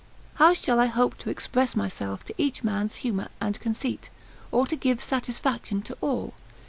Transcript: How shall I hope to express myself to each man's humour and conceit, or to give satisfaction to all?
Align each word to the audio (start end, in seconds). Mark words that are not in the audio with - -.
How 0.41 0.53
shall 0.55 0.79
I 0.79 0.87
hope 0.87 1.19
to 1.19 1.29
express 1.29 1.75
myself 1.75 2.23
to 2.25 2.33
each 2.39 2.63
man's 2.63 2.95
humour 3.05 3.27
and 3.39 3.59
conceit, 3.59 4.09
or 4.51 4.65
to 4.65 4.75
give 4.75 4.99
satisfaction 4.99 5.83
to 5.83 5.95
all? 6.01 6.33